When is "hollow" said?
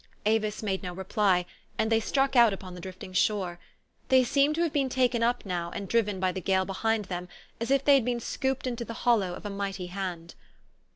9.05-9.33